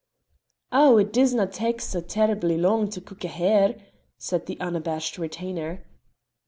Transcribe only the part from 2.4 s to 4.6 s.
lang to cook a hare," said the